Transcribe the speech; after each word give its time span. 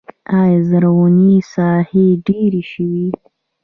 آیا 0.39 0.59
زرغونې 0.69 1.33
ساحې 1.53 2.07
ډیرې 2.27 2.63
شوي؟ 2.71 3.05